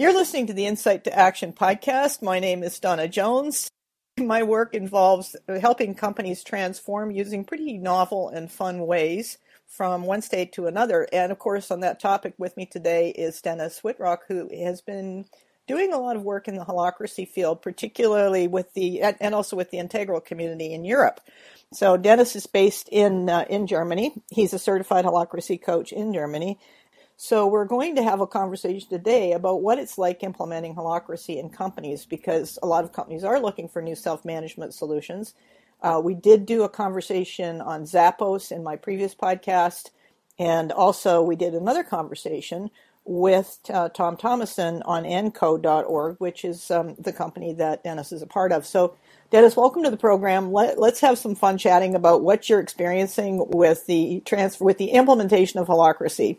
[0.00, 2.22] You're listening to the Insight to Action podcast.
[2.22, 3.68] My name is Donna Jones.
[4.18, 9.36] My work involves helping companies transform using pretty novel and fun ways
[9.66, 11.06] from one state to another.
[11.12, 15.26] And of course, on that topic with me today is Dennis Wittrock, who has been
[15.68, 19.70] doing a lot of work in the holacracy field, particularly with the and also with
[19.70, 21.20] the integral community in Europe.
[21.74, 24.14] So Dennis is based in uh, in Germany.
[24.30, 26.58] He's a certified holacracy coach in Germany,
[27.22, 31.50] so we're going to have a conversation today about what it's like implementing holacracy in
[31.50, 35.34] companies because a lot of companies are looking for new self-management solutions.
[35.82, 39.90] Uh, we did do a conversation on Zappos in my previous podcast,
[40.38, 42.70] and also we did another conversation
[43.04, 48.26] with uh, Tom Thomison on encode.org, which is um, the company that Dennis is a
[48.26, 48.64] part of.
[48.64, 48.96] So,
[49.30, 50.52] Dennis, welcome to the program.
[50.52, 54.92] Let, us have some fun chatting about what you're experiencing with the transfer, with the
[54.92, 56.38] implementation of holacracy.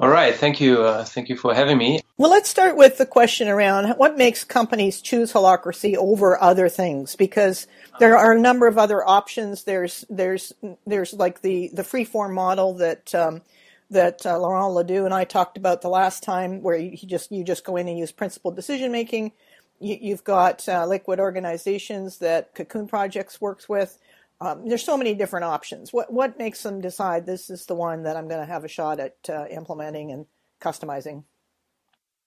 [0.00, 0.84] All right, thank you.
[0.84, 2.00] Uh, thank you for having me.
[2.18, 7.16] Well, let's start with the question around what makes companies choose holacracy over other things
[7.16, 7.66] because
[7.98, 9.64] there are a number of other options.
[9.64, 10.52] There's there's
[10.86, 13.42] there's like the the freeform model that um,
[13.90, 17.42] that uh, Laurent Ledoux and I talked about the last time, where you just you
[17.42, 19.32] just go in and use principled decision making.
[19.80, 23.98] You, have got uh, liquid organizations that Cocoon Projects works with.
[24.40, 25.92] Um, there's so many different options.
[25.92, 28.68] What what makes them decide this is the one that I'm going to have a
[28.68, 30.26] shot at uh, implementing and
[30.60, 31.24] customizing?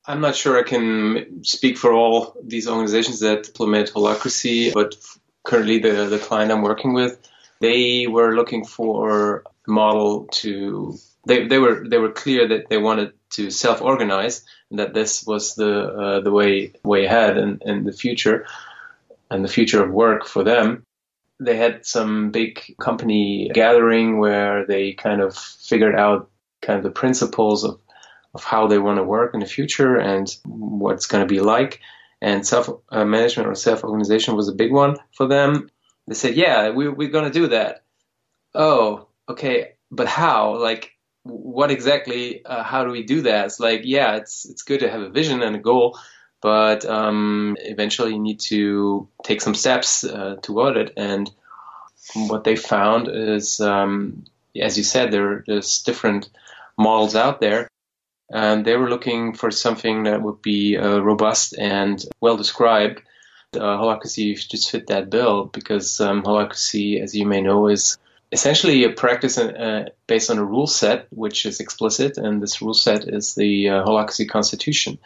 [0.05, 4.95] I'm not sure I can speak for all these organizations that implement holacracy, but
[5.43, 7.17] currently the the client I'm working with,
[7.61, 12.77] they were looking for a model to they they were they were clear that they
[12.77, 17.61] wanted to self organize and that this was the uh, the way way ahead and
[17.61, 18.45] in the future
[19.29, 20.85] and the future of work for them
[21.41, 26.29] they had some big company gathering where they kind of figured out
[26.61, 27.81] kind of the principles of,
[28.35, 31.41] of how they want to work in the future and what it's going to be
[31.41, 31.79] like.
[32.21, 35.69] And self uh, management or self organization was a big one for them.
[36.07, 37.83] They said, Yeah, we, we're going to do that.
[38.53, 39.73] Oh, okay.
[39.89, 40.59] But how?
[40.59, 40.91] Like,
[41.23, 43.45] what exactly, uh, how do we do that?
[43.45, 45.97] It's like, yeah, it's, it's good to have a vision and a goal,
[46.41, 50.93] but um, eventually you need to take some steps uh, toward it.
[50.97, 51.29] And
[52.15, 54.25] what they found is, um,
[54.59, 56.29] as you said, there, there's different
[56.77, 57.67] models out there.
[58.33, 63.01] And they were looking for something that would be uh, robust and well described.
[63.53, 67.97] Uh, holacracy just fit that bill because um, holacracy, as you may know, is
[68.31, 72.73] essentially a practice uh, based on a rule set which is explicit, and this rule
[72.73, 74.97] set is the uh, holacracy constitution.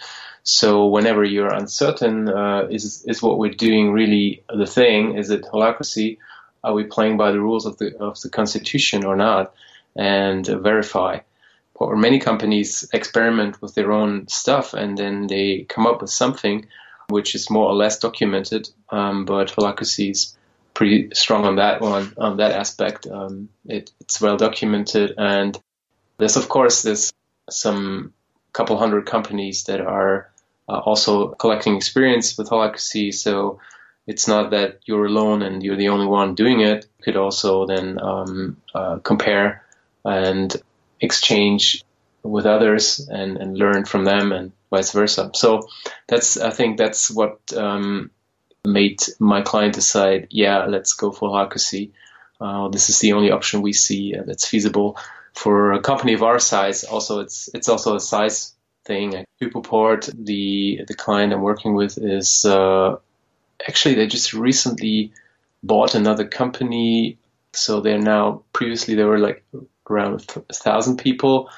[0.43, 5.17] So whenever you're uncertain, uh, is is what we're doing really the thing?
[5.17, 6.17] Is it holacracy?
[6.63, 9.53] Are we playing by the rules of the of the constitution or not?
[9.95, 11.19] And verify.
[11.75, 16.67] Or many companies experiment with their own stuff, and then they come up with something
[17.09, 18.69] which is more or less documented.
[18.89, 20.37] Um, but holacracy is
[20.75, 23.07] pretty strong on that one, on that aspect.
[23.07, 25.57] Um, it, it's well documented, and
[26.19, 27.11] there's of course there's
[27.49, 28.13] some
[28.53, 30.29] couple hundred companies that are
[30.69, 33.13] uh, also collecting experience with holacracy.
[33.13, 33.59] So
[34.07, 36.85] it's not that you're alone and you're the only one doing it.
[36.99, 39.63] You could also then um, uh, compare
[40.03, 40.55] and
[41.01, 41.83] exchange
[42.23, 45.31] with others and, and learn from them and vice versa.
[45.33, 45.67] So
[46.07, 48.11] that's I think that's what um,
[48.65, 51.91] made my client decide, yeah, let's go for holacracy.
[52.39, 54.97] Uh, this is the only option we see uh, that's feasible
[55.33, 56.83] for a company of our size.
[56.83, 58.53] Also, it's it's also a size
[58.85, 59.25] thing.
[59.41, 62.97] Hypoport, the the client I'm working with, is uh,
[63.67, 65.13] actually they just recently
[65.63, 67.17] bought another company.
[67.53, 69.45] So they're now previously they were like
[69.89, 71.49] around a thousand people,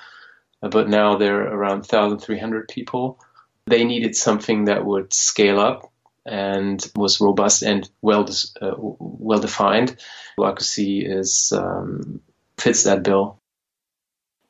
[0.61, 3.19] but now they're around 1,300 people.
[3.65, 5.91] They needed something that would scale up
[6.27, 8.27] and was robust and well
[8.61, 9.97] uh, well defined.
[10.39, 12.21] Holacracy is um,
[12.57, 13.39] fits that bill.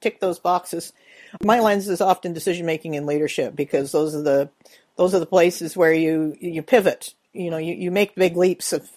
[0.02, 0.94] Tick those boxes.
[1.44, 4.50] My lens is often decision making and leadership because those are the
[4.96, 7.14] those are the places where you you pivot.
[7.34, 8.90] You know, you, you make big leaps of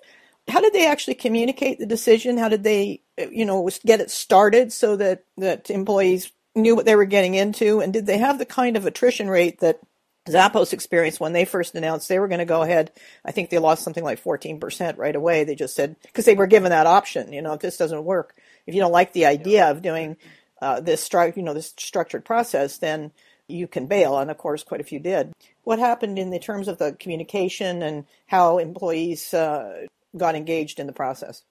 [0.48, 2.38] how did they actually communicate the decision?
[2.38, 6.96] How did they, you know, get it started so that that employees knew what they
[6.96, 7.80] were getting into?
[7.80, 9.80] And did they have the kind of attrition rate that
[10.28, 12.92] Zappos experience when they first announced they were going to go ahead.
[13.24, 15.44] I think they lost something like 14% right away.
[15.44, 18.36] They just said, because they were given that option, you know, if this doesn't work,
[18.66, 20.16] if you don't like the idea of doing
[20.60, 23.12] uh, this, stru- you know, this structured process, then
[23.48, 24.18] you can bail.
[24.18, 25.32] And of course, quite a few did.
[25.64, 29.86] What happened in the terms of the communication and how employees uh,
[30.16, 31.42] got engaged in the process?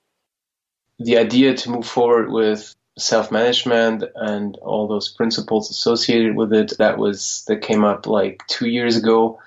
[0.99, 6.73] The idea to move forward with self management and all those principles associated with it.
[6.77, 9.39] That was that came up like two years ago,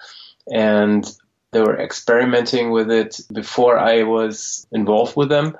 [0.51, 1.05] and
[1.53, 5.57] they were experimenting with it before I was involved with them.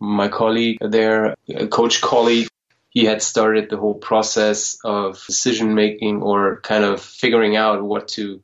[0.00, 1.36] My colleague there,
[1.70, 2.48] coach colleague,
[2.90, 8.08] he had started the whole process of decision making or kind of figuring out what
[8.08, 8.42] to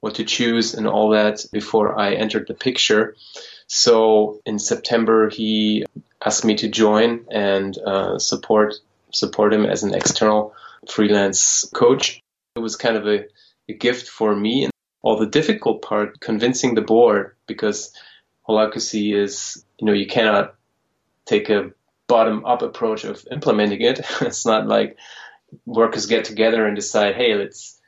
[0.00, 3.16] what to choose and all that before I entered the picture.
[3.66, 5.84] So in September, he
[6.24, 8.74] asked me to join and uh, support
[9.10, 10.54] support him as an external
[10.88, 12.20] freelance coach.
[12.56, 13.26] It was kind of a,
[13.68, 14.64] a gift for me.
[14.64, 14.72] And
[15.02, 17.92] all the difficult part, convincing the board, because
[18.48, 20.54] holacracy is, you know, you cannot
[21.26, 21.70] take a
[22.06, 24.00] bottom up approach of implementing it.
[24.20, 24.96] it's not like
[25.66, 27.80] workers get together and decide, hey, let's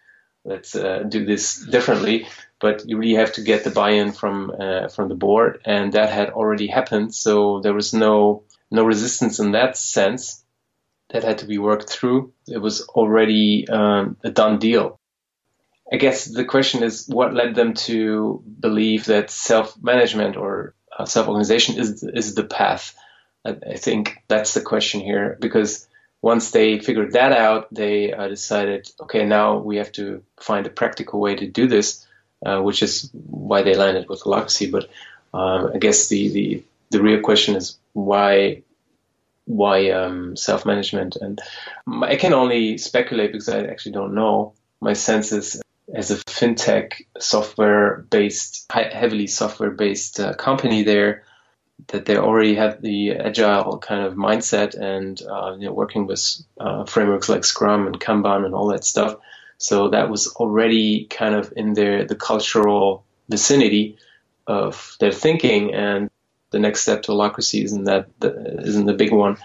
[0.44, 2.28] let's uh, do this differently.
[2.60, 6.10] But you really have to get the buy-in from uh, from the board, and that
[6.10, 7.14] had already happened.
[7.14, 10.42] So there was no no resistance in that sense.
[11.10, 12.32] That had to be worked through.
[12.48, 14.98] It was already um, a done deal.
[15.92, 21.78] I guess the question is what led them to believe that self-management or uh, self-organization
[21.78, 22.96] is is the path.
[23.46, 25.86] I, think that's the question here because
[26.22, 30.70] once they figured that out, they uh, decided, okay, now we have to find a
[30.70, 32.05] practical way to do this,
[32.44, 34.70] uh, which is why they landed with Holacracy.
[34.70, 34.88] But
[35.32, 38.62] um, I guess the, the the real question is why
[39.44, 41.40] why um, self management and
[42.02, 44.54] I can only speculate because I actually don't know.
[44.80, 45.60] My sense is
[45.94, 51.22] as a fintech software based, heavily software based uh, company there,
[51.88, 56.42] that they already have the agile kind of mindset and uh, you know, working with
[56.58, 59.16] uh, frameworks like Scrum and Kanban and all that stuff.
[59.58, 63.96] So that was already kind of in their the cultural vicinity
[64.46, 66.10] of their thinking, and
[66.50, 69.36] the next step to holacracy isn't that isn't the big one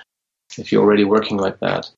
[0.57, 1.89] if you're already working like that.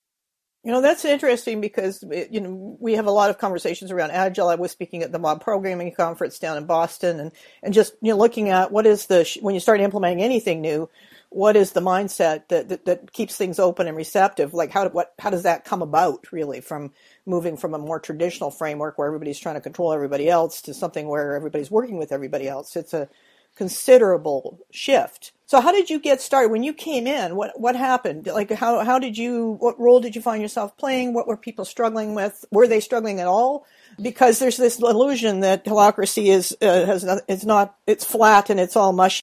[0.65, 4.47] You know, that's interesting because, you know, we have a lot of conversations around Agile.
[4.47, 8.13] I was speaking at the Mob Programming Conference down in Boston and, and just, you
[8.13, 10.89] know, looking at what is the, when you start implementing anything new,
[11.31, 14.53] what is the mindset that, that, that keeps things open and receptive?
[14.53, 16.93] Like how, what, how does that come about really from
[17.25, 21.07] moving from a more traditional framework where everybody's trying to control everybody else to something
[21.07, 22.75] where everybody's working with everybody else?
[22.75, 23.09] It's a
[23.55, 25.31] considerable shift.
[25.45, 27.35] So how did you get started when you came in?
[27.35, 28.25] What what happened?
[28.27, 31.13] Like how how did you what role did you find yourself playing?
[31.13, 32.45] What were people struggling with?
[32.51, 33.65] Were they struggling at all?
[34.01, 38.59] Because there's this illusion that holacracy is uh, has not, it's not it's flat and
[38.59, 39.21] it's all mush.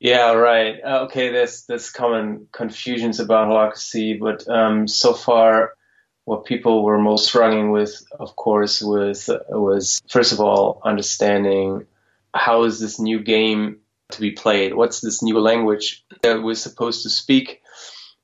[0.00, 0.76] Yeah, right.
[0.82, 5.74] Uh, okay, there's there's common confusions about holacracy, but um, so far,
[6.24, 11.86] what people were most struggling with, of course, was was first of all understanding
[12.34, 13.78] how is this new game
[14.12, 14.74] to be played?
[14.74, 17.62] What's this new language that we're supposed to speak?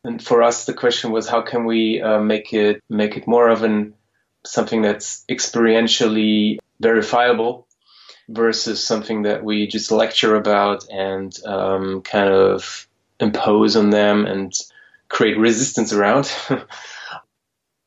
[0.04, 3.48] And for us, the question was, how can we uh, make it make it more
[3.48, 3.94] of an
[4.44, 7.66] something that's experientially verifiable
[8.28, 12.88] versus something that we just lecture about and um, kind of
[13.20, 14.52] impose on them and
[15.08, 16.30] create resistance around.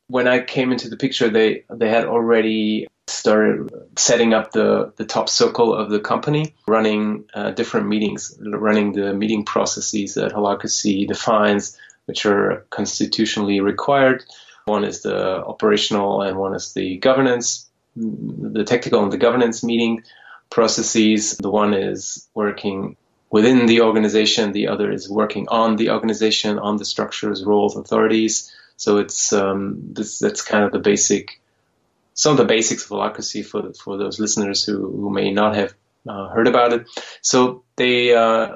[0.09, 5.05] when I came into the picture, they they had already started setting up the, the
[5.05, 11.07] top circle of the company, running uh, different meetings, running the meeting processes that Holacracy
[11.07, 14.23] defines, which are constitutionally required.
[14.65, 20.03] One is the operational and one is the governance, the technical and the governance meeting
[20.49, 21.37] processes.
[21.37, 22.95] The one is working
[23.31, 28.51] within the organization, the other is working on the organization, on the structures, roles, authorities.
[28.79, 31.41] So it's um, this, that's kind of the basic
[32.13, 35.73] some of the basics of holacracy for for those listeners who, who may not have
[36.07, 36.87] uh, heard about it.
[37.21, 38.55] So they uh,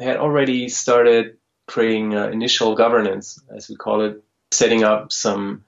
[0.00, 1.36] had already started
[1.66, 5.64] creating uh, initial governance, as we call it, setting up some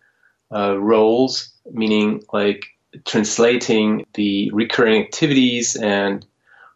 [0.52, 2.66] uh, roles, meaning like
[3.04, 6.26] translating the recurring activities and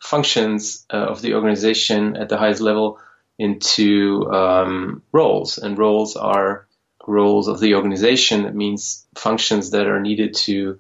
[0.01, 3.01] functions uh, of the organization at the highest level
[3.39, 6.69] into um, roles, and roles are
[7.07, 8.47] roles of the organization.
[8.47, 10.79] It means functions that are needed to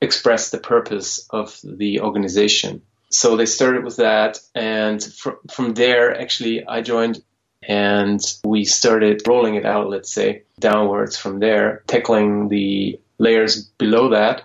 [0.00, 2.82] express the purpose of the organization.
[3.10, 7.22] So they started with that, and fr- from there, actually, I joined
[7.66, 14.10] and we started rolling it out, let's say, downwards from there, tackling the layers below
[14.10, 14.44] that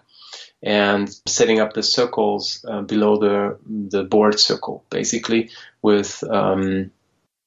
[0.63, 3.58] and setting up the circles uh, below the
[3.89, 5.50] the board circle, basically
[5.82, 6.91] with um,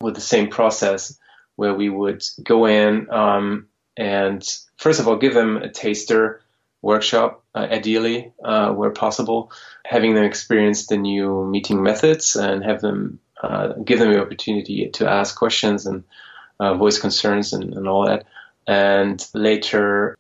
[0.00, 1.18] with the same process
[1.56, 4.42] where we would go in um, and
[4.76, 6.42] first of all give them a taster
[6.82, 9.50] workshop, uh, ideally uh, where possible,
[9.84, 14.88] having them experience the new meeting methods and have them uh, give them the opportunity
[14.90, 16.04] to ask questions and
[16.60, 18.26] uh, voice concerns and, and all that.
[18.66, 20.16] And later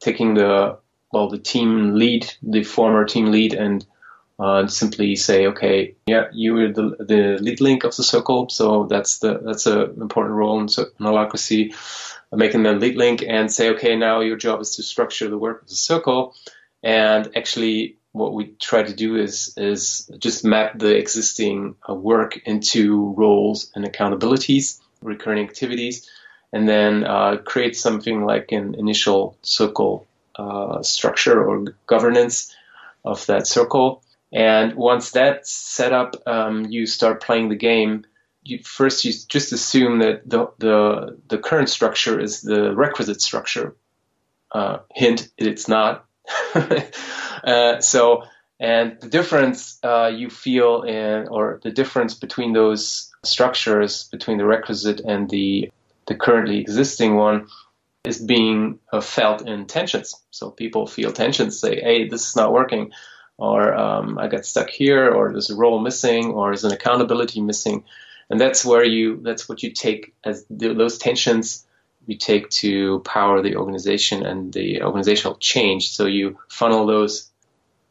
[0.00, 0.78] taking the
[1.12, 3.84] well the team lead, the former team lead, and
[4.38, 8.86] uh, simply say, okay, yeah, you are the, the lead link of the circle, so
[8.86, 11.74] that's the that's an important role in, in holacracy,
[12.32, 15.62] making them lead link, and say, okay, now your job is to structure the work
[15.62, 16.34] of the circle,
[16.82, 22.36] and actually what we try to do is is just map the existing uh, work
[22.44, 26.10] into roles and accountabilities, recurring activities,
[26.52, 32.54] and then uh, create something like an initial circle uh, structure or governance
[33.02, 34.02] of that circle
[34.36, 38.04] and once that's set up, um, you start playing the game.
[38.44, 43.76] You, first, you just assume that the, the, the current structure is the requisite structure.
[44.52, 46.04] Uh, hint, it's not.
[46.54, 48.24] uh, so,
[48.60, 54.44] and the difference uh, you feel in, or the difference between those structures, between the
[54.44, 55.70] requisite and the
[56.08, 57.48] the currently existing one,
[58.04, 60.14] is being uh, felt in tensions.
[60.30, 62.92] So people feel tensions, say, "Hey, this is not working."
[63.38, 67.40] Or um, I got stuck here, or there's a role missing, or there's an accountability
[67.40, 67.84] missing,
[68.30, 71.66] and that's where you that's what you take as the, those tensions
[72.06, 75.90] you take to power the organization and the organizational change.
[75.90, 77.30] So you funnel those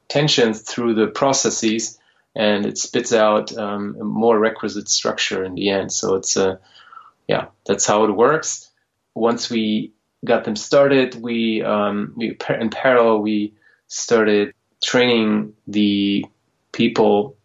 [0.08, 2.00] tensions through the processes,
[2.36, 5.92] and it spits out um, a more requisite structure in the end.
[5.92, 6.60] So it's a
[7.28, 8.70] yeah, that's how it works.
[9.14, 13.54] Once we got them started, we um, we in parallel we
[13.88, 14.54] started
[14.86, 16.25] training the
[16.72, 17.36] people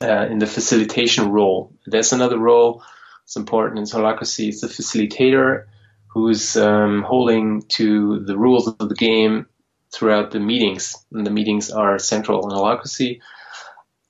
[0.00, 1.72] uh, in the facilitation role.
[1.86, 2.82] There's another role
[3.22, 4.48] that's important in holacracy.
[4.48, 5.66] It's the facilitator
[6.08, 9.46] who's um, holding to the rules of the game
[9.92, 10.96] throughout the meetings.
[11.12, 13.20] And the meetings are central in holacracy.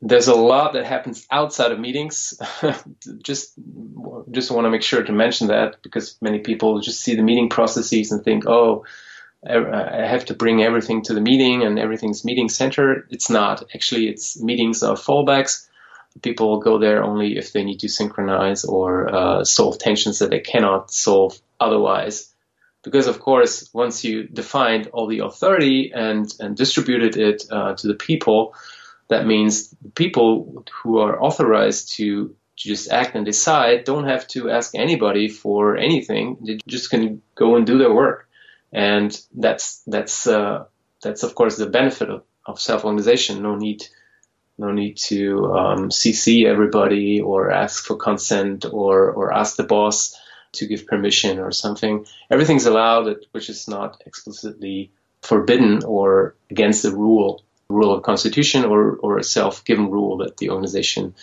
[0.01, 2.35] There's a lot that happens outside of meetings.
[3.23, 3.55] just
[4.31, 7.49] just want to make sure to mention that because many people just see the meeting
[7.49, 8.85] processes and think, oh,
[9.45, 13.07] I have to bring everything to the meeting and everything's meeting center.
[13.11, 13.65] It's not.
[13.75, 15.67] Actually, it's meetings are fallbacks.
[16.23, 20.41] People go there only if they need to synchronize or uh, solve tensions that they
[20.41, 22.33] cannot solve otherwise.
[22.85, 27.87] Because, of course, once you defined all the authority and, and distributed it uh, to
[27.89, 28.55] the people,
[29.09, 34.75] that means people who are authorized to just act and decide don't have to ask
[34.75, 36.37] anybody for anything.
[36.47, 38.29] They just can go and do their work
[38.73, 40.65] and that's that's uh,
[41.03, 43.43] that's of course the benefit of, of self-organization.
[43.43, 43.85] No need
[44.59, 50.19] no need to um, CC everybody or ask for consent or or ask the boss
[50.53, 52.07] to give permission or something.
[52.31, 54.91] Everything's allowed, which is not explicitly
[55.23, 60.51] forbidden or against the rule, rule of constitution or or a self-given rule that the
[60.51, 61.15] organization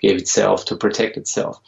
[0.00, 1.60] gave itself to protect itself.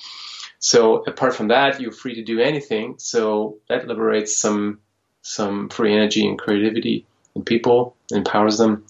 [0.59, 2.97] So apart from that, you're free to do anything.
[2.99, 4.81] So that liberates some
[5.23, 8.85] some free energy and creativity in people, empowers them.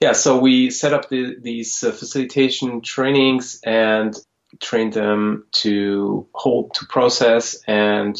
[0.00, 4.16] Yeah, so we set up the, these uh, facilitation trainings and
[4.60, 8.16] trained them to hold, to process, and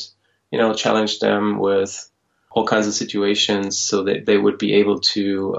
[0.51, 2.11] you know challenge them with
[2.51, 5.57] all kinds of situations so that they would be able to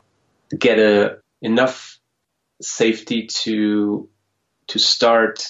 [0.57, 2.00] get a enough
[2.62, 4.09] safety to
[4.67, 5.48] to start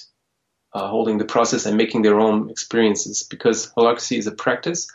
[0.73, 4.87] uh, holding the process and making their own experiences because holacracy is a practice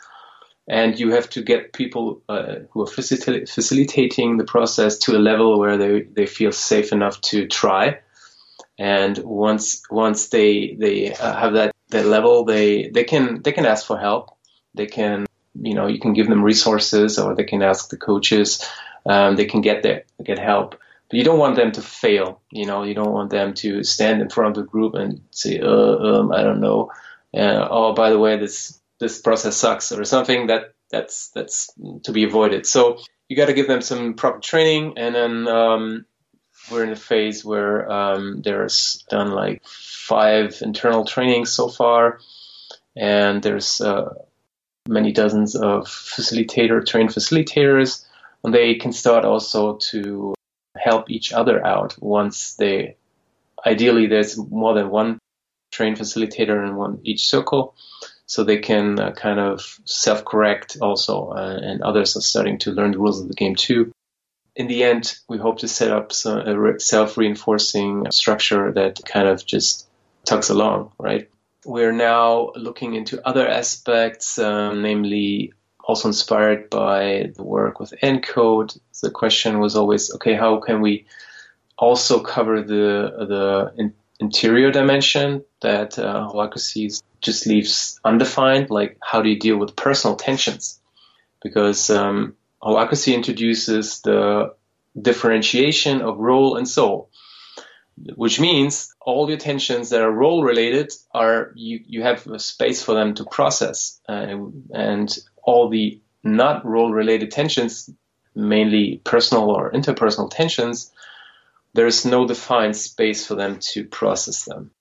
[0.67, 5.19] and you have to get people uh, who are facil- facilitating the process to a
[5.19, 7.99] level where they, they feel safe enough to try.
[8.77, 13.65] And once once they they uh, have that, that level, they they can they can
[13.65, 14.35] ask for help.
[14.73, 15.27] They can
[15.61, 18.67] you know you can give them resources, or they can ask the coaches.
[19.05, 20.75] Um, they can get there get help.
[21.09, 22.41] But you don't want them to fail.
[22.51, 25.61] You know you don't want them to stand in front of the group and say,
[25.61, 26.91] uh, um, I don't know.
[27.33, 31.69] Uh, oh, by the way, this this process sucks or something that that's that's
[32.03, 32.65] to be avoided.
[32.65, 36.05] So you got to give them some proper training, and then um,
[36.71, 42.19] we're in a phase where um, there's done like five internal trainings so far,
[42.95, 44.13] and there's uh,
[44.87, 48.05] many dozens of facilitator trained facilitators,
[48.43, 50.33] and they can start also to
[50.77, 52.97] help each other out once they.
[53.65, 55.17] Ideally, there's more than one
[55.71, 57.75] trained facilitator in one each circle
[58.25, 62.91] so they can uh, kind of self-correct also, uh, and others are starting to learn
[62.91, 63.91] the rules of the game too.
[64.55, 69.87] In the end, we hope to set up a self-reinforcing structure that kind of just
[70.23, 71.29] tugs along, right?
[71.65, 75.53] We're now looking into other aspects, um, namely
[75.83, 78.79] also inspired by the work with ENCODE.
[79.01, 81.05] The question was always, okay, how can we
[81.77, 88.69] also cover the the interior dimension that uh, holacracy just leaves undefined.
[88.69, 90.79] Like, how do you deal with personal tensions?
[91.41, 94.53] Because um, holacracy introduces the
[94.99, 97.09] differentiation of role and soul,
[98.15, 102.81] which means all your tensions that are role related are you, you have a space
[102.81, 104.37] for them to process, uh,
[104.73, 107.89] and all the not role related tensions,
[108.33, 110.91] mainly personal or interpersonal tensions,
[111.75, 114.71] there is no defined space for them to process them.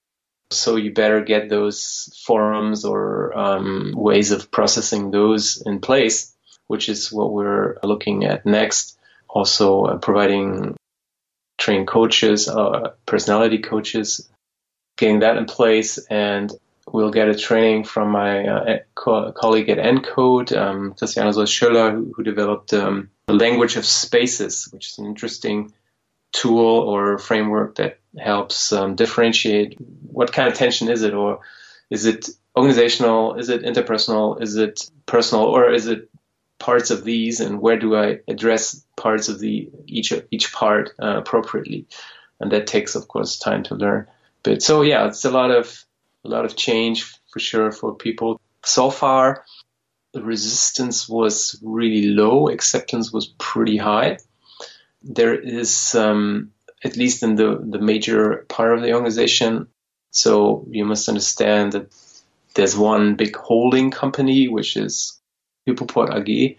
[0.51, 6.33] So you better get those forums or um, ways of processing those in place,
[6.69, 8.97] which is what we're looking at next.
[9.29, 10.77] Also, uh, providing
[11.59, 14.29] trained coaches, uh, personality coaches,
[14.97, 16.53] getting that in place, and
[16.93, 22.13] we'll get a training from my uh, co- colleague at ENCODE, um, Christiane Schöller, who,
[22.15, 25.73] who developed um, the language of spaces, which is an interesting
[26.35, 29.77] tool or framework that helps um, differentiate
[30.11, 31.41] what kind of tension is it, or
[31.91, 36.11] is it organizational, is it interpersonal, is it personal, or is it
[36.59, 41.19] parts of these, and where do I address parts of the each each part uh,
[41.19, 41.87] appropriately?
[42.41, 44.09] And that takes, of course, time to learn.
[44.43, 45.85] But so yeah, it's a lot of
[46.25, 48.41] a lot of change for sure for people.
[48.65, 49.45] So far,
[50.13, 54.19] the resistance was really low, acceptance was pretty high
[55.05, 56.51] there is, um,
[56.83, 59.69] at least in the, the major part of the organization,
[60.11, 61.93] so you must understand that
[62.55, 65.21] there's one big holding company, which is
[65.69, 66.59] Hypoport AG,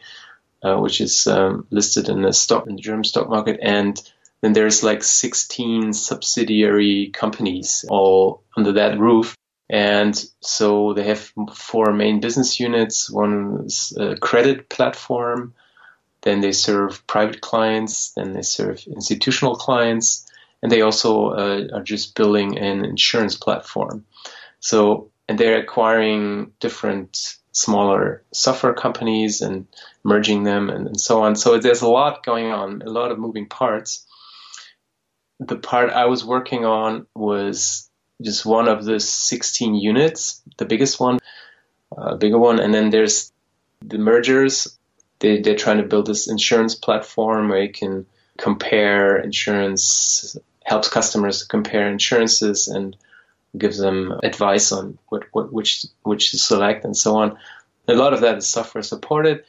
[0.62, 4.02] uh, which is um, listed in the stock in the German stock market, and
[4.42, 9.36] then there's like 16 subsidiary companies all under that roof.
[9.70, 13.10] And so they have four main business units.
[13.10, 15.56] One is a credit platform,
[16.26, 20.26] then they serve private clients, then they serve institutional clients,
[20.62, 24.04] and they also uh, are just building an insurance platform.
[24.60, 29.68] So, and they're acquiring different smaller software companies and
[30.04, 31.36] merging them and, and so on.
[31.36, 34.06] So there's a lot going on, a lot of moving parts.
[35.40, 37.90] The part I was working on was
[38.22, 41.20] just one of the 16 units, the biggest one,
[41.96, 43.32] uh, bigger one, and then there's
[43.82, 44.76] the mergers
[45.20, 48.06] they, they're trying to build this insurance platform where you can
[48.38, 52.96] compare insurance, helps customers compare insurances and
[53.58, 57.38] gives them advice on what, what which which to select and so on.
[57.88, 59.46] A lot of that is software supported.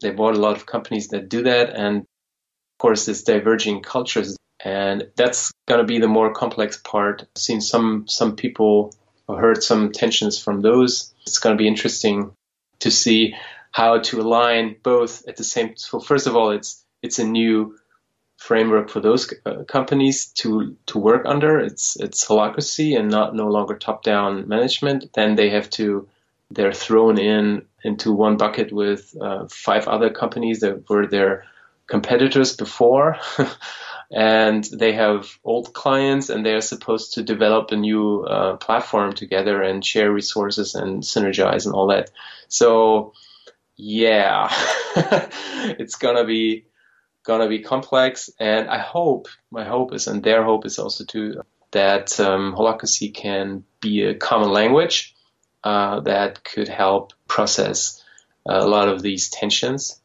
[0.00, 4.36] They bought a lot of companies that do that, and of course, there's diverging cultures,
[4.64, 7.22] and that's going to be the more complex part.
[7.22, 8.94] I've seen some some people
[9.28, 11.12] heard some tensions from those.
[11.26, 12.30] It's going to be interesting
[12.80, 13.34] to see
[13.70, 15.68] how to align both at the same.
[15.68, 15.76] Time.
[15.76, 17.76] So first of all, it's it's a new
[18.36, 21.58] framework for those uh, companies to to work under.
[21.58, 25.12] It's it's holacracy and not no longer top down management.
[25.14, 26.08] Then they have to
[26.50, 31.44] they're thrown in into one bucket with uh, five other companies that were their
[31.86, 33.18] competitors before.
[34.10, 39.62] and they have old clients and they're supposed to develop a new uh, platform together
[39.62, 42.10] and share resources and synergize and all that.
[42.48, 43.12] So
[43.78, 44.48] yeah,
[45.78, 46.66] it's gonna be
[47.24, 51.42] gonna be complex, and I hope my hope is, and their hope is also to
[51.70, 55.14] that um, holacracy can be a common language
[55.62, 58.02] uh, that could help process
[58.46, 60.00] a lot of these tensions.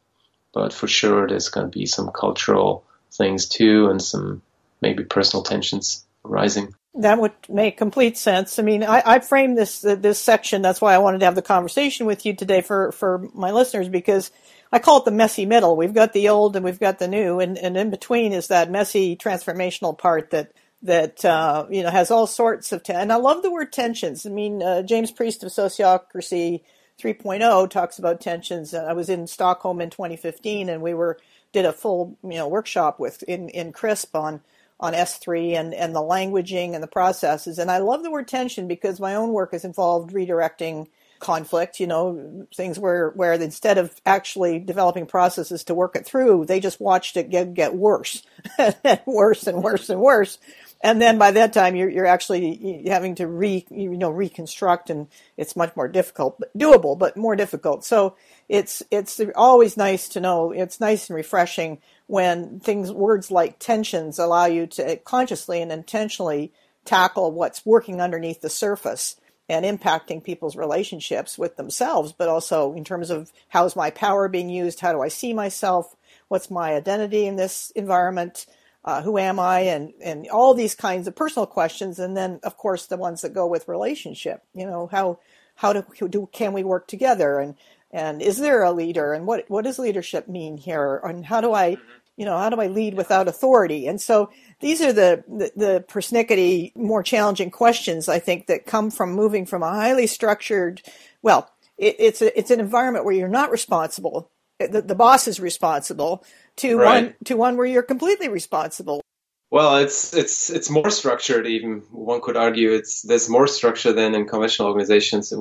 [0.52, 4.40] But for sure, there's to be some cultural things too, and some
[4.80, 6.74] maybe personal tensions rising.
[6.96, 8.58] That would make complete sense.
[8.58, 10.62] I mean, I, I framed this this section.
[10.62, 13.88] That's why I wanted to have the conversation with you today for for my listeners
[13.88, 14.30] because
[14.70, 15.76] I call it the messy middle.
[15.76, 18.70] We've got the old and we've got the new, and and in between is that
[18.70, 20.52] messy transformational part that
[20.82, 24.24] that uh, you know has all sorts of ten- and I love the word tensions.
[24.24, 26.62] I mean, uh, James Priest of Sociocracy
[27.00, 28.72] 3.0 talks about tensions.
[28.72, 31.18] I was in Stockholm in 2015, and we were
[31.52, 34.42] did a full you know workshop with in in CRISP on
[34.80, 37.58] on S3 and, and the languaging and the processes.
[37.58, 40.88] And I love the word tension because my own work has involved redirecting
[41.20, 46.44] conflict, you know, things where, where instead of actually developing processes to work it through,
[46.44, 48.22] they just watched it get, get worse
[48.58, 50.38] and worse and worse and worse.
[50.82, 55.08] And then by that time, you're, you're actually having to re, you know, reconstruct and
[55.38, 57.86] it's much more difficult, but doable, but more difficult.
[57.86, 58.16] So
[58.50, 64.18] it's, it's always nice to know, it's nice and refreshing when things, words like tensions
[64.18, 66.52] allow you to consciously and intentionally
[66.84, 69.16] tackle what's working underneath the surface
[69.48, 74.48] and impacting people's relationships with themselves, but also in terms of how's my power being
[74.48, 74.80] used?
[74.80, 75.94] How do I see myself?
[76.28, 78.46] What's my identity in this environment?
[78.84, 82.56] uh, who am I, and and all these kinds of personal questions, and then of
[82.56, 84.42] course the ones that go with relationship.
[84.54, 85.18] You know how
[85.56, 87.54] how do, do can we work together, and
[87.94, 91.54] and is there a leader, and what what does leadership mean here, and how do
[91.54, 91.90] I mm-hmm.
[92.16, 94.30] you know how do I lead without authority, and so
[94.60, 99.46] these are the, the, the persnickety, more challenging questions I think that come from moving
[99.46, 100.80] from a highly structured,
[101.22, 104.30] well, it, it's a, it's an environment where you're not responsible.
[104.58, 106.24] The, the boss is responsible
[106.56, 107.04] to right.
[107.04, 109.02] one to one where you're completely responsible.
[109.50, 111.46] Well, it's it's it's more structured.
[111.46, 115.32] Even one could argue it's there's more structure than in conventional organizations.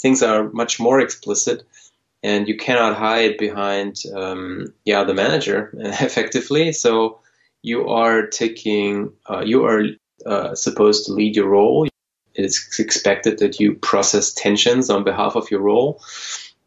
[0.00, 1.62] Things are much more explicit,
[2.22, 6.72] and you cannot hide behind um, yeah the manager effectively.
[6.72, 7.20] So
[7.62, 9.84] you are taking uh, you are
[10.26, 11.88] uh, supposed to lead your role.
[12.34, 16.00] It's expected that you process tensions on behalf of your role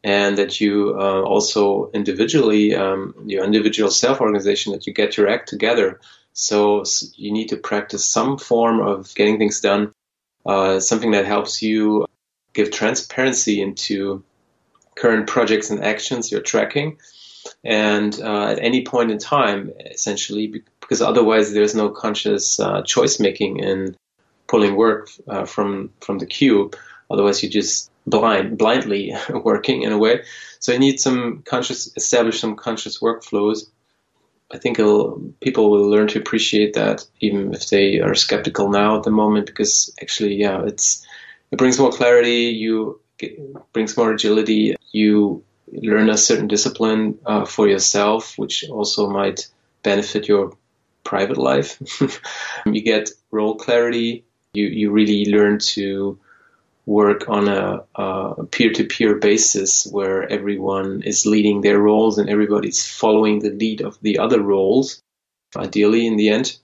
[0.06, 5.28] and that you uh, also individually, um, your individual self organization, that you get your
[5.28, 6.00] act together.
[6.34, 9.94] So, so, you need to practice some form of getting things done,
[10.46, 12.06] uh, something that helps you
[12.54, 14.24] give transparency into
[14.95, 16.97] current projects and actions you're tracking.
[17.63, 23.19] And uh, at any point in time, essentially, because otherwise there's no conscious uh, choice
[23.19, 23.95] making in
[24.47, 26.71] pulling work uh, from from the queue.
[27.10, 30.23] Otherwise, you just blind blindly working in a way.
[30.60, 33.67] So you need some conscious establish some conscious workflows.
[34.51, 34.77] I think
[35.41, 39.47] people will learn to appreciate that even if they are skeptical now at the moment
[39.47, 41.05] because actually yeah it's
[41.51, 47.45] it brings more clarity you get, brings more agility you learn a certain discipline uh,
[47.45, 49.47] for yourself which also might
[49.84, 50.53] benefit your
[51.03, 51.69] private life
[52.65, 56.17] you get role clarity you you really learn to
[56.86, 63.39] work on a, a, peer-to-peer basis where everyone is leading their roles and everybody's following
[63.39, 65.01] the lead of the other roles.
[65.55, 66.55] Ideally, in the end,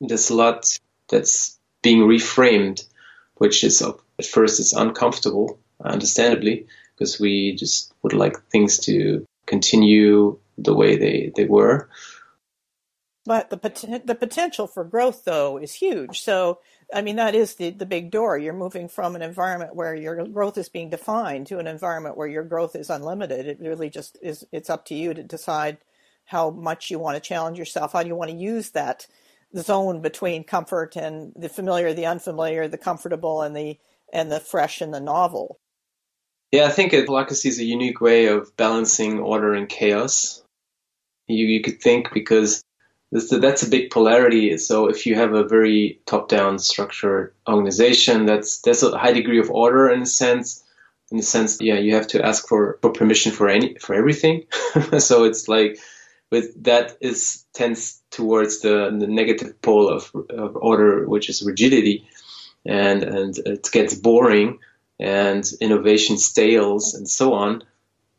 [0.00, 0.64] there's a lot
[1.08, 2.84] that's being reframed,
[3.36, 6.66] which is at first is uncomfortable, understandably,
[6.98, 11.88] because we just would like things to continue the way they, they were.
[13.24, 16.20] But the pot- the potential for growth, though, is huge.
[16.20, 16.60] So
[16.92, 18.38] I mean, that is the, the big door.
[18.38, 22.26] You're moving from an environment where your growth is being defined to an environment where
[22.26, 23.46] your growth is unlimited.
[23.46, 25.78] It really just is, it's up to you to decide
[26.24, 27.92] how much you want to challenge yourself.
[27.92, 29.06] How you want to use that
[29.56, 33.78] zone between comfort and the familiar, the unfamiliar, the comfortable and the,
[34.10, 35.60] and the fresh and the novel?
[36.52, 40.42] Yeah, I think Holacracy is a unique way of balancing order and chaos.
[41.26, 42.64] You, you could think because
[43.12, 44.56] that's a big polarity.
[44.58, 49.50] So if you have a very top-down structured organization, that's there's a high degree of
[49.50, 50.64] order in a sense.
[51.10, 54.44] In the sense, yeah, you have to ask for, for permission for any for everything.
[54.98, 55.78] so it's like,
[56.30, 62.06] with that is tends towards the, the negative pole of, of order, which is rigidity,
[62.66, 64.58] and and it gets boring,
[64.98, 67.62] and innovation stales, and so on.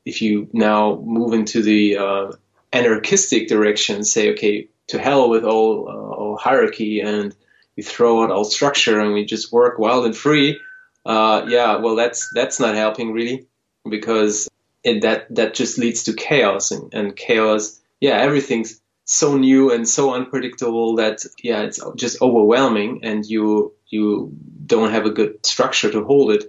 [0.05, 2.31] If you now move into the uh,
[2.71, 7.35] anarchistic direction, say, okay, to hell with all, uh, all hierarchy and
[7.75, 10.59] we throw out all structure and we just work wild and free,
[11.05, 13.47] uh, yeah, well, that's that's not helping really
[13.89, 14.49] because
[14.83, 17.79] it, that that just leads to chaos and, and chaos.
[17.99, 24.31] Yeah, everything's so new and so unpredictable that yeah, it's just overwhelming, and you you
[24.65, 26.45] don't have a good structure to hold it.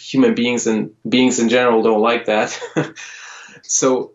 [0.00, 2.58] Human beings and beings in general don't like that.
[3.62, 4.12] so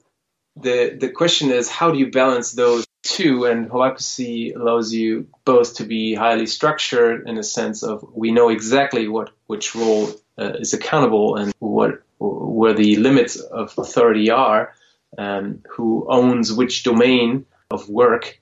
[0.55, 5.75] the the question is, how do you balance those two, and holacracy allows you both
[5.75, 10.53] to be highly structured in a sense of we know exactly what which role uh,
[10.59, 14.73] is accountable and what where the limits of authority are,
[15.17, 18.39] um, who owns which domain of work,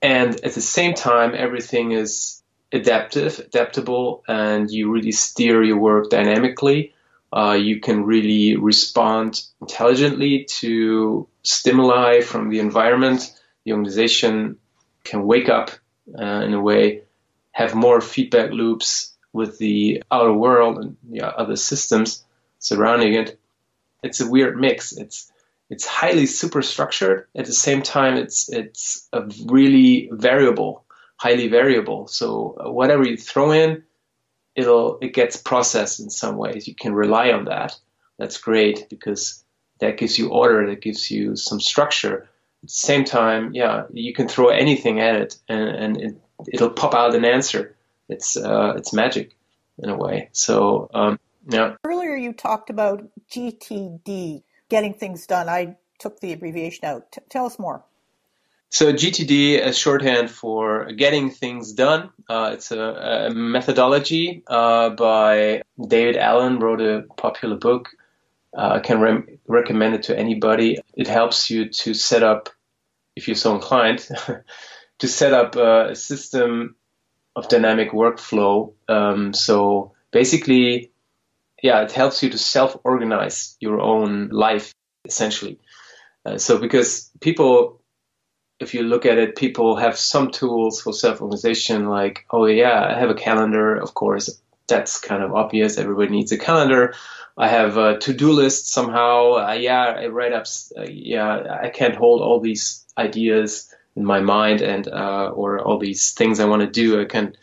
[0.00, 2.42] and at the same time everything is
[2.72, 6.92] adaptive, adaptable, and you really steer your work dynamically.
[7.32, 13.32] Uh, you can really respond intelligently to stimuli from the environment
[13.66, 14.58] the organization
[15.04, 15.72] can wake up
[16.18, 17.02] uh, in a way,
[17.50, 22.24] have more feedback loops with the outer world and the other systems
[22.60, 23.38] surrounding it.
[24.02, 24.92] It's a weird mix.
[24.92, 25.30] It's
[25.68, 27.24] it's highly superstructured.
[27.34, 30.84] At the same time, it's it's a really variable,
[31.16, 32.06] highly variable.
[32.06, 33.82] So uh, whatever you throw in,
[34.54, 36.68] it'll it gets processed in some ways.
[36.68, 37.78] You can rely on that.
[38.18, 39.44] That's great because
[39.80, 40.68] that gives you order.
[40.68, 42.28] That gives you some structure
[42.62, 46.14] At the same time, yeah, you can throw anything at it and, and it,
[46.52, 47.76] it'll pop out an answer.
[48.08, 49.36] It's uh, it's magic
[49.78, 50.30] in a way.
[50.32, 51.76] So um, yeah.
[51.84, 55.48] Earlier you talked about GTD, getting things done.
[55.48, 57.12] I took the abbreviation out.
[57.12, 57.84] T- tell us more.
[58.70, 62.10] So GTD is shorthand for getting things done.
[62.28, 67.90] Uh, it's a, a methodology uh, by David Allen, wrote a popular book.
[68.56, 70.78] Uh, I can re- recommend it to anybody.
[70.94, 72.48] It helps you to set up,
[73.14, 74.08] if you're so inclined,
[74.98, 76.74] to set up a system
[77.36, 78.72] of dynamic workflow.
[78.88, 80.90] Um, so basically,
[81.62, 84.74] yeah, it helps you to self-organize your own life,
[85.04, 85.60] essentially.
[86.24, 87.80] Uh, so because people
[88.58, 92.98] if you look at it, people have some tools for self-organization, like, oh yeah, I
[92.98, 93.76] have a calendar.
[93.76, 95.78] Of course, that's kind of obvious.
[95.78, 96.94] Everybody needs a calendar.
[97.36, 99.34] I have a to-do list somehow.
[99.34, 100.46] Uh, yeah, I write up.
[100.76, 105.78] Uh, yeah, I can't hold all these ideas in my mind and uh, or all
[105.78, 107.00] these things I want to do.
[107.00, 107.36] I can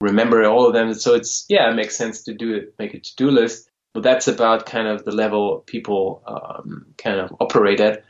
[0.00, 0.94] remember all of them.
[0.94, 3.68] So it's yeah, it makes sense to do it, make a to-do list.
[3.94, 8.04] But that's about kind of the level people um, kind of operate at.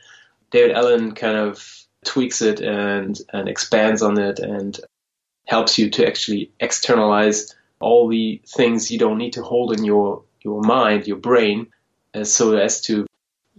[0.49, 4.79] David Allen kind of tweaks it and, and expands on it and
[5.45, 10.23] helps you to actually externalize all the things you don't need to hold in your,
[10.41, 11.67] your mind, your brain,
[12.13, 13.05] as so as to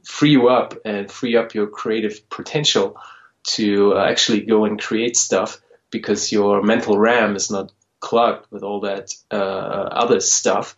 [0.04, 2.96] free you up and free up your creative potential
[3.42, 8.62] to uh, actually go and create stuff because your mental RAM is not clogged with
[8.62, 10.76] all that uh, other stuff.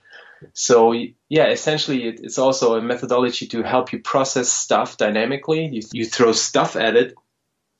[0.53, 0.93] So
[1.29, 5.67] yeah, essentially it's also a methodology to help you process stuff dynamically.
[5.67, 7.15] You, you throw stuff at it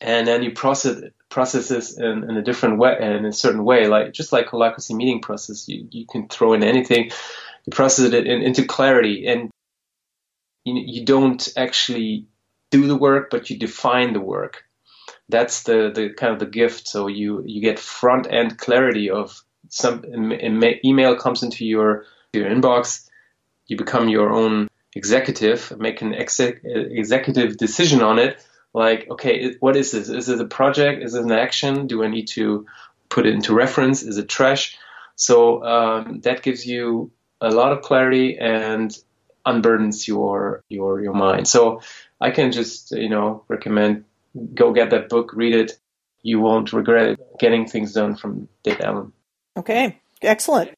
[0.01, 3.89] and then you process processes in, in a different way and in a certain way
[3.89, 5.69] like just like holacracy meeting process.
[5.69, 7.11] You, you can throw in anything
[7.67, 9.27] you process it in, into clarity.
[9.27, 9.51] And
[10.65, 12.27] you, you don't actually
[12.71, 14.65] do the work but you define the work.
[15.29, 16.87] That's the, the kind of the gift.
[16.87, 20.05] So you you get front end clarity of some
[20.85, 23.09] email comes into your your inbox.
[23.67, 28.43] You become your own executive make an exec, executive decision on it
[28.77, 30.11] like, okay, what is this?
[30.11, 31.03] Is it a project?
[31.03, 31.87] Is it an action?
[31.87, 32.67] Do I need to
[33.09, 34.03] put it into reference?
[34.03, 34.77] Is it trash?
[35.15, 37.11] So um, that gives you
[37.41, 38.95] a lot of clarity and
[39.47, 41.49] unburdens your your your mind.
[41.49, 41.81] So
[42.21, 44.05] I can just you know recommend
[44.53, 45.73] go get that book, read it.
[46.21, 47.39] You won't regret it.
[47.39, 49.13] Getting things done from Dave Allen.
[49.57, 50.73] Okay, excellent.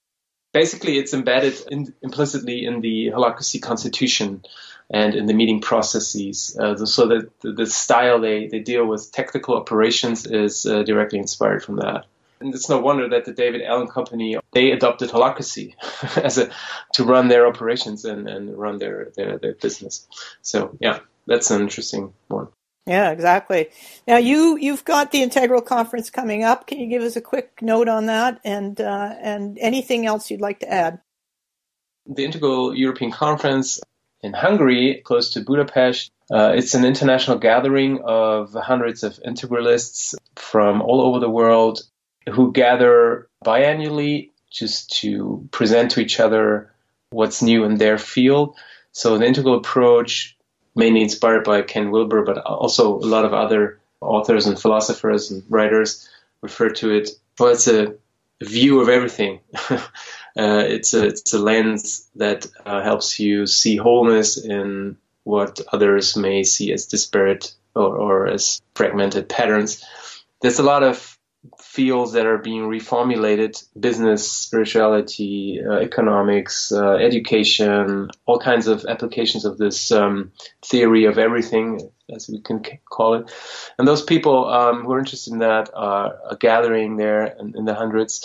[0.52, 4.44] Basically, it's embedded in, implicitly in the Holacracy Constitution
[4.90, 6.57] and in the meeting processes.
[6.59, 11.18] Uh, so that the, the, style they, they deal with technical operations is uh, directly
[11.18, 12.07] inspired from that.
[12.40, 15.74] And it's no wonder that the David Allen Company they adopted Holacracy
[16.24, 16.51] as a
[16.94, 20.07] to run their operations and, and run their, their, their business.
[20.42, 22.48] So yeah, that's an interesting one.
[22.87, 23.68] Yeah, exactly.
[24.07, 26.66] Now you you've got the Integral conference coming up.
[26.66, 30.40] Can you give us a quick note on that and uh, and anything else you'd
[30.40, 31.01] like to add?
[32.07, 33.81] The Integral European Conference
[34.22, 36.11] in Hungary, close to Budapest.
[36.31, 41.81] Uh, it's an international gathering of hundreds of integralists from all over the world
[42.28, 46.72] who gather biannually just to present to each other
[47.11, 48.57] what's new in their field.
[48.92, 50.37] So the integral approach,
[50.74, 55.42] mainly inspired by Ken Wilber, but also a lot of other authors and philosophers and
[55.48, 56.09] writers
[56.42, 57.11] refer to it.
[57.38, 57.94] Well, it's a
[58.42, 59.40] view of everything.
[60.38, 66.16] Uh, it's a it's a lens that uh, helps you see wholeness in what others
[66.16, 69.85] may see as disparate or, or as fragmented patterns.
[70.40, 71.18] There's a lot of
[71.61, 79.44] fields that are being reformulated: business, spirituality, uh, economics, uh, education, all kinds of applications
[79.44, 80.31] of this um,
[80.64, 83.33] theory of everything, as we can call it.
[83.77, 87.74] And those people um, who are interested in that are gathering there in, in the
[87.74, 88.24] hundreds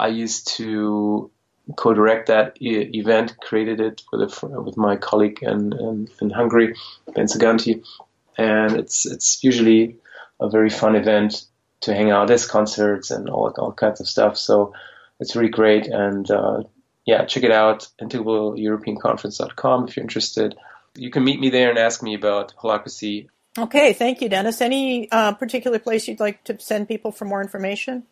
[0.00, 1.30] I used to
[1.76, 6.74] co-direct that e- event, created it with a, with my colleague in, in, in Hungary,
[7.14, 7.84] Bence Ganti,
[8.38, 9.96] and it's it's usually
[10.40, 11.44] a very fun event
[11.82, 12.28] to hang out.
[12.28, 14.72] There's concerts and all all kinds of stuff, so
[15.20, 15.86] it's really great.
[15.86, 16.62] And uh,
[17.04, 20.56] yeah, check it out, integraleuropeanconference.com if you're interested.
[20.94, 23.28] You can meet me there and ask me about holacracy.
[23.58, 24.60] Okay, thank you, Dennis.
[24.60, 28.04] Any uh, particular place you'd like to send people for more information?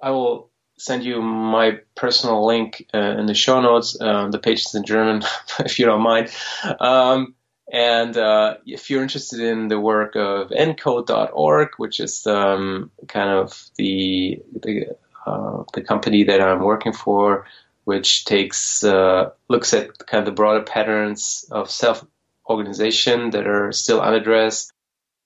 [0.00, 0.51] I will
[0.82, 4.00] send you my personal link uh, in the show notes.
[4.00, 5.22] Um, the page is in German,
[5.60, 6.34] if you don't mind.
[6.80, 7.34] Um,
[7.72, 13.70] and uh, if you're interested in the work of encode.org, which is um, kind of
[13.76, 14.88] the the,
[15.24, 17.46] uh, the, company that I'm working for,
[17.84, 22.04] which takes uh, looks at kind of the broader patterns of self
[22.50, 24.71] organization that are still unaddressed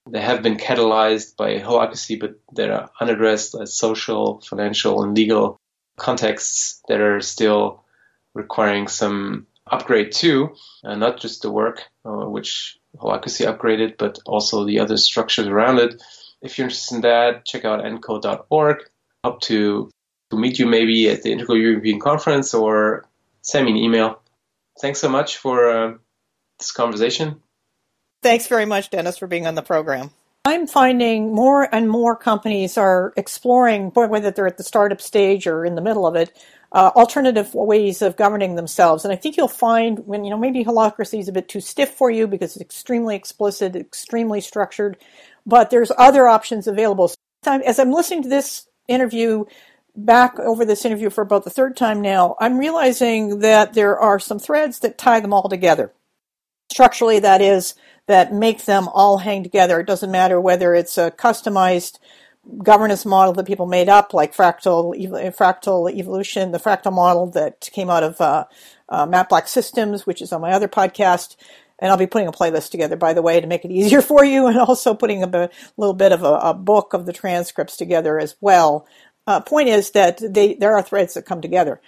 [0.07, 5.61] they have been catalyzed by holacracy, but they are unaddressed social, financial, and legal
[5.97, 7.85] contexts that are still
[8.35, 14.65] requiring some upgrade too, and not just the work uh, which holacracy upgraded, but also
[14.65, 16.03] the other structures around it.
[16.43, 18.79] if you're interested in that, check out encode.org.
[19.25, 19.91] Hope to,
[20.31, 23.09] to meet you maybe at the Integral European Conference or
[23.43, 24.21] send me an email.
[24.81, 25.95] Thanks so much for uh,
[26.59, 27.43] this conversation.
[28.27, 30.11] Thanks very much, Dennis, for being on the program.
[30.45, 35.65] I'm finding more and more companies are exploring, whether they're at the startup stage or
[35.65, 36.37] in the middle of it,
[36.73, 39.05] uh, alternative ways of governing themselves.
[39.05, 41.91] And I think you'll find when, you know, maybe holacracy is a bit too stiff
[41.91, 44.97] for you because it's extremely explicit, extremely structured,
[45.47, 47.13] but there's other options available.
[47.45, 49.45] As I'm listening to this interview,
[49.95, 54.19] back over this interview for about the third time now, I'm realizing that there are
[54.19, 55.93] some threads that tie them all together.
[56.71, 57.75] Structurally, that is,
[58.07, 59.81] that make them all hang together.
[59.81, 61.99] It doesn't matter whether it's a customized
[62.63, 64.95] governance model that people made up, like fractal
[65.37, 68.45] fractal evolution, the fractal model that came out of uh,
[68.89, 71.37] uh, Systems, which is on my other podcast.
[71.79, 74.25] And I'll be putting a playlist together, by the way, to make it easier for
[74.25, 77.77] you, and also putting a, a little bit of a, a, book of the transcripts
[77.77, 78.87] together as well.
[79.27, 81.81] Uh, point is that they, there are threads that come together.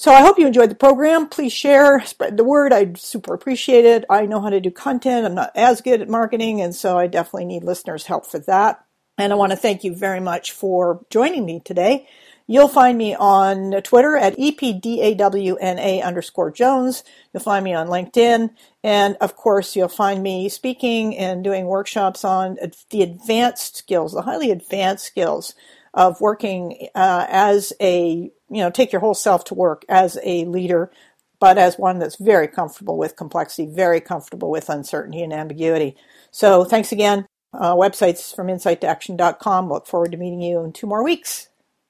[0.00, 1.26] So I hope you enjoyed the program.
[1.26, 2.72] Please share, spread the word.
[2.72, 4.04] I'd super appreciate it.
[4.08, 5.26] I know how to do content.
[5.26, 8.84] I'm not as good at marketing, and so I definitely need listeners' help for that.
[9.18, 12.06] And I want to thank you very much for joining me today.
[12.46, 17.02] You'll find me on Twitter at EPDAWNA underscore Jones.
[17.34, 18.50] You'll find me on LinkedIn.
[18.84, 22.56] And of course, you'll find me speaking and doing workshops on
[22.90, 25.56] the advanced skills, the highly advanced skills
[25.92, 30.44] of working uh, as a you know, take your whole self to work as a
[30.44, 30.90] leader,
[31.40, 35.96] but as one that's very comfortable with complexity, very comfortable with uncertainty and ambiguity.
[36.30, 37.26] So thanks again.
[37.52, 39.68] Uh, websites from insight to action.com.
[39.68, 41.48] Look forward to meeting you in two more weeks.